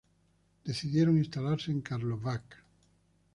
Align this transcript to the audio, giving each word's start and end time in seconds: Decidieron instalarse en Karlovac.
Decidieron 0.65 1.19
instalarse 1.19 1.69
en 1.69 1.81
Karlovac. 1.81 2.63